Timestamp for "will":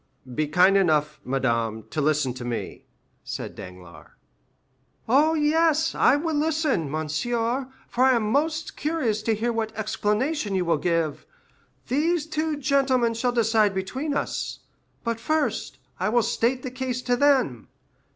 6.15-6.33, 10.65-10.79, 16.09-16.23